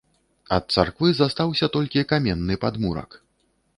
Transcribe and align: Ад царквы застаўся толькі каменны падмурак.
Ад 0.55 0.63
царквы 0.75 1.11
застаўся 1.19 1.69
толькі 1.75 2.05
каменны 2.13 2.59
падмурак. 2.65 3.09